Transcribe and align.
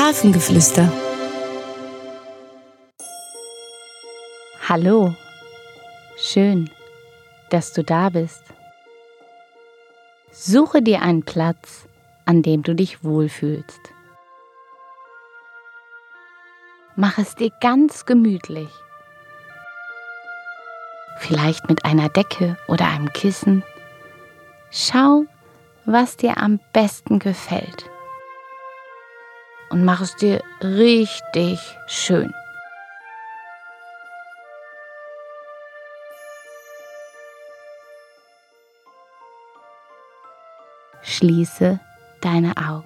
Hafengeflüster. 0.00 0.90
Hallo, 4.66 5.14
schön, 6.16 6.70
dass 7.50 7.74
du 7.74 7.84
da 7.84 8.08
bist. 8.08 8.42
Suche 10.32 10.80
dir 10.80 11.02
einen 11.02 11.22
Platz, 11.22 11.86
an 12.24 12.40
dem 12.40 12.62
du 12.62 12.74
dich 12.74 13.04
wohlfühlst. 13.04 13.78
Mach 16.96 17.18
es 17.18 17.34
dir 17.34 17.50
ganz 17.60 18.06
gemütlich. 18.06 18.70
Vielleicht 21.18 21.68
mit 21.68 21.84
einer 21.84 22.08
Decke 22.08 22.56
oder 22.68 22.86
einem 22.86 23.12
Kissen. 23.12 23.62
Schau, 24.70 25.26
was 25.84 26.16
dir 26.16 26.38
am 26.38 26.58
besten 26.72 27.18
gefällt. 27.18 27.89
Und 29.70 29.84
mach 29.84 30.00
es 30.00 30.16
dir 30.16 30.42
richtig 30.62 31.60
schön. 31.86 32.34
Schließe 41.02 41.78
deine 42.20 42.56
Augen. 42.56 42.84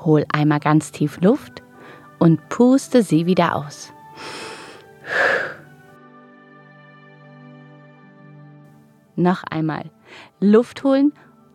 Hol 0.00 0.24
einmal 0.32 0.60
ganz 0.60 0.92
tief 0.92 1.20
Luft 1.20 1.62
und 2.18 2.48
puste 2.48 3.02
sie 3.02 3.26
wieder 3.26 3.54
aus. 3.54 3.92
Noch 9.16 9.44
einmal 9.44 9.90
Luft 10.40 10.82
holen 10.84 11.12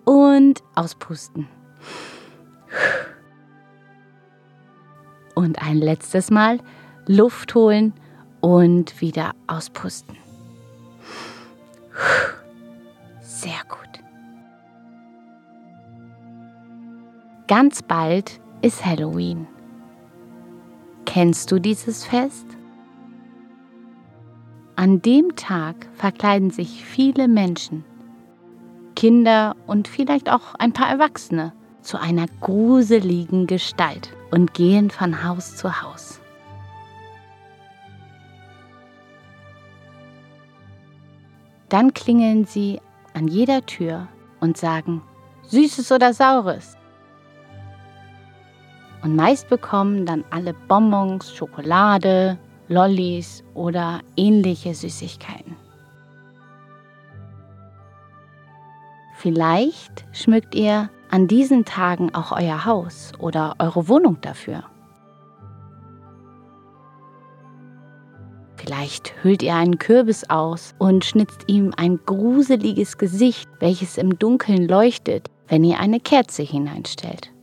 und 0.09 0.63
auspusten. 0.73 1.47
Und 5.35 5.61
ein 5.61 5.77
letztes 5.77 6.31
Mal 6.31 6.61
Luft 7.05 7.53
holen 7.53 7.93
und 8.41 9.01
wieder 9.01 9.33
auspusten. 9.45 10.17
Sehr 13.21 13.61
gut. 13.69 14.03
Ganz 17.47 17.83
bald 17.83 18.41
ist 18.63 18.83
Halloween. 18.83 19.47
Kennst 21.05 21.51
du 21.51 21.59
dieses 21.59 22.03
Fest? 22.03 22.47
An 24.75 25.03
dem 25.03 25.35
Tag 25.35 25.75
verkleiden 25.93 26.49
sich 26.49 26.83
viele 26.83 27.27
Menschen, 27.27 27.85
Kinder 28.99 29.55
und 29.65 29.87
vielleicht 29.87 30.29
auch 30.29 30.55
ein 30.55 30.73
paar 30.73 30.89
Erwachsene, 30.89 31.53
zu 31.81 31.97
einer 31.97 32.25
gruseligen 32.41 33.47
Gestalt 33.47 34.09
und 34.29 34.53
gehen 34.53 34.89
von 34.89 35.23
Haus 35.23 35.55
zu 35.55 35.81
Haus. 35.81 36.19
Dann 41.69 41.93
klingeln 41.93 42.43
sie 42.43 42.81
an 43.13 43.29
jeder 43.29 43.65
Tür 43.65 44.09
und 44.41 44.57
sagen, 44.57 45.01
Süßes 45.43 45.93
oder 45.93 46.13
Saures. 46.13 46.75
Und 49.01 49.15
meist 49.15 49.47
bekommen 49.47 50.05
dann 50.05 50.25
alle 50.29 50.53
Bonbons, 50.67 51.33
Schokolade, 51.33 52.37
Lollis 52.67 53.45
oder 53.53 54.01
ähnliche 54.17 54.75
Süßigkeiten. 54.75 55.68
Vielleicht 59.21 60.05
schmückt 60.13 60.55
ihr 60.55 60.89
an 61.09 61.27
diesen 61.27 61.65
Tagen 61.65 62.15
auch 62.15 62.31
euer 62.31 62.63
Haus 62.63 63.11
oder 63.19 63.53
eure 63.59 63.89
Wohnung 63.89 64.21
dafür. 64.21 64.63
Vielleicht 68.55 69.21
hüllt 69.21 69.43
ihr 69.43 69.55
einen 69.55 69.77
Kürbis 69.77 70.29
aus 70.29 70.73
und 70.79 71.03
schnitzt 71.03 71.43
ihm 71.47 71.73
ein 71.75 71.99
gruseliges 72.05 72.97
Gesicht, 72.97 73.49
welches 73.59 73.97
im 73.97 74.17
Dunkeln 74.17 74.65
leuchtet, 74.69 75.29
wenn 75.49 75.65
ihr 75.65 75.81
eine 75.81 75.99
Kerze 75.99 76.43
hineinstellt. 76.43 77.33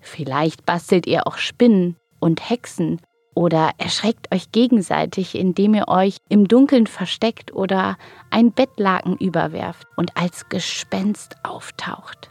Vielleicht 0.00 0.64
bastelt 0.64 1.08
ihr 1.08 1.26
auch 1.26 1.38
Spinnen 1.38 1.96
und 2.20 2.48
Hexen 2.48 3.00
oder 3.36 3.72
erschreckt 3.76 4.34
euch 4.34 4.50
gegenseitig, 4.50 5.34
indem 5.34 5.74
ihr 5.74 5.88
euch 5.88 6.16
im 6.30 6.48
Dunkeln 6.48 6.86
versteckt 6.86 7.52
oder 7.52 7.98
ein 8.30 8.50
Bettlaken 8.50 9.18
überwerft 9.18 9.86
und 9.94 10.16
als 10.16 10.48
Gespenst 10.48 11.36
auftaucht. 11.44 12.30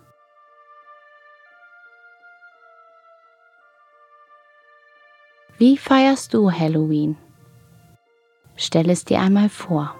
Wie 5.59 5.77
feierst 5.77 6.33
du 6.33 6.51
Halloween? 6.51 7.15
Stell 8.57 8.89
es 8.89 9.05
dir 9.05 9.19
einmal 9.19 9.49
vor. 9.49 9.95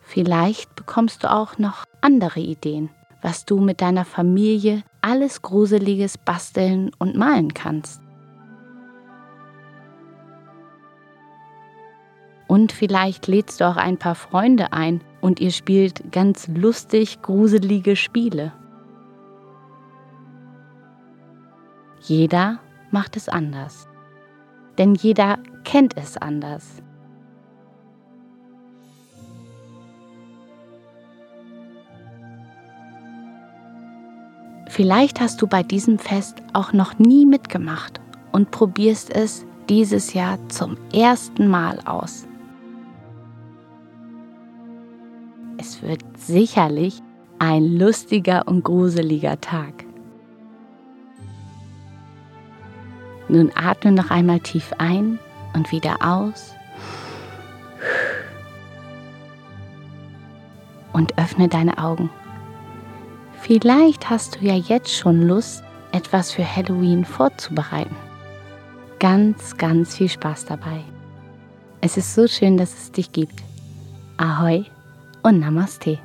Vielleicht 0.00 0.74
bekommst 0.74 1.24
du 1.24 1.30
auch 1.30 1.58
noch 1.58 1.84
andere 2.00 2.40
Ideen, 2.40 2.90
was 3.22 3.44
du 3.44 3.58
mit 3.58 3.80
deiner 3.80 4.04
Familie 4.04 4.82
alles 5.00 5.42
Gruseliges 5.42 6.18
basteln 6.18 6.90
und 6.98 7.16
malen 7.16 7.54
kannst. 7.54 8.00
Und 12.48 12.72
vielleicht 12.72 13.26
lädst 13.26 13.60
du 13.60 13.68
auch 13.68 13.76
ein 13.76 13.98
paar 13.98 14.14
Freunde 14.14 14.72
ein 14.72 15.02
und 15.20 15.38
ihr 15.38 15.50
spielt 15.50 16.10
ganz 16.10 16.48
lustig 16.48 17.20
gruselige 17.20 17.94
Spiele. 17.94 18.52
Jeder 22.00 22.58
macht 22.90 23.16
es 23.16 23.28
anders, 23.28 23.86
denn 24.78 24.94
jeder 24.94 25.38
kennt 25.64 25.96
es 25.98 26.16
anders. 26.16 26.82
Vielleicht 34.68 35.20
hast 35.20 35.40
du 35.40 35.46
bei 35.46 35.62
diesem 35.62 35.98
Fest 35.98 36.42
auch 36.52 36.72
noch 36.72 36.98
nie 36.98 37.24
mitgemacht 37.24 38.00
und 38.32 38.50
probierst 38.50 39.10
es 39.10 39.46
dieses 39.68 40.14
Jahr 40.14 40.38
zum 40.48 40.76
ersten 40.92 41.48
Mal 41.48 41.80
aus. 41.84 42.26
Es 45.58 45.82
wird 45.82 46.02
sicherlich 46.16 47.02
ein 47.38 47.78
lustiger 47.78 48.46
und 48.46 48.62
gruseliger 48.62 49.40
Tag. 49.40 49.84
Nun 53.28 53.50
atme 53.54 53.92
noch 53.92 54.10
einmal 54.10 54.40
tief 54.40 54.72
ein 54.78 55.18
und 55.54 55.70
wieder 55.72 55.96
aus. 56.00 56.54
Und 60.92 61.18
öffne 61.18 61.48
deine 61.48 61.78
Augen. 61.78 62.10
Vielleicht 63.48 64.10
hast 64.10 64.34
du 64.34 64.44
ja 64.44 64.56
jetzt 64.56 64.94
schon 64.94 65.22
Lust, 65.22 65.64
etwas 65.92 66.30
für 66.30 66.44
Halloween 66.44 67.02
vorzubereiten. 67.02 67.96
Ganz, 68.98 69.56
ganz 69.56 69.96
viel 69.96 70.10
Spaß 70.10 70.44
dabei. 70.44 70.84
Es 71.80 71.96
ist 71.96 72.14
so 72.14 72.26
schön, 72.26 72.58
dass 72.58 72.74
es 72.74 72.92
dich 72.92 73.10
gibt. 73.10 73.42
Ahoi 74.18 74.66
und 75.22 75.40
Namaste. 75.40 75.98